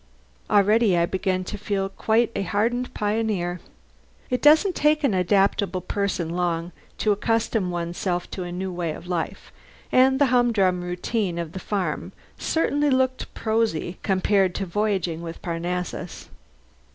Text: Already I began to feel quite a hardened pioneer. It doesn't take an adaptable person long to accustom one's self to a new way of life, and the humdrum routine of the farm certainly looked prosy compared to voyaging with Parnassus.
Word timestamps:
Already 0.49 0.97
I 0.97 1.05
began 1.05 1.43
to 1.43 1.59
feel 1.59 1.87
quite 1.87 2.31
a 2.35 2.41
hardened 2.41 2.91
pioneer. 2.95 3.59
It 4.31 4.41
doesn't 4.41 4.73
take 4.75 5.03
an 5.03 5.13
adaptable 5.13 5.79
person 5.81 6.31
long 6.31 6.71
to 6.97 7.11
accustom 7.11 7.69
one's 7.69 7.99
self 7.99 8.27
to 8.31 8.41
a 8.41 8.51
new 8.51 8.71
way 8.73 8.93
of 8.93 9.05
life, 9.05 9.51
and 9.91 10.17
the 10.17 10.25
humdrum 10.33 10.81
routine 10.83 11.37
of 11.37 11.51
the 11.51 11.59
farm 11.59 12.13
certainly 12.39 12.89
looked 12.89 13.31
prosy 13.35 13.99
compared 14.01 14.55
to 14.55 14.65
voyaging 14.65 15.21
with 15.21 15.39
Parnassus. 15.43 16.31